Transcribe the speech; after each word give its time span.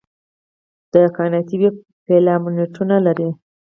د 0.93 0.95
کائناتي 1.15 1.55
ویب 1.61 1.75
فیلامنټونه 2.05 2.95
لري. 3.05 3.29